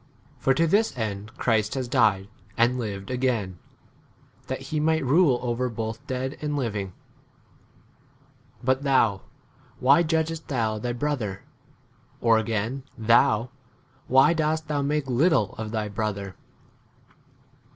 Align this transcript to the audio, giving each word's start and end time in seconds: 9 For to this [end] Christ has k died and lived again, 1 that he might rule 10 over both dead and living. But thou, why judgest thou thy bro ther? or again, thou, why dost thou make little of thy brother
9 0.37 0.37
For 0.39 0.53
to 0.55 0.65
this 0.65 0.97
[end] 0.97 1.37
Christ 1.37 1.75
has 1.75 1.87
k 1.87 1.91
died 1.91 2.27
and 2.57 2.79
lived 2.79 3.11
again, 3.11 3.59
1 4.47 4.47
that 4.47 4.61
he 4.73 4.79
might 4.79 5.05
rule 5.05 5.37
10 5.37 5.47
over 5.47 5.69
both 5.69 6.07
dead 6.07 6.39
and 6.41 6.55
living. 6.57 6.93
But 8.63 8.81
thou, 8.81 9.21
why 9.79 10.01
judgest 10.01 10.47
thou 10.47 10.79
thy 10.79 10.93
bro 10.93 11.17
ther? 11.17 11.43
or 12.19 12.39
again, 12.39 12.81
thou, 12.97 13.51
why 14.07 14.33
dost 14.33 14.67
thou 14.67 14.81
make 14.81 15.05
little 15.05 15.53
of 15.59 15.69
thy 15.69 15.87
brother 15.87 16.35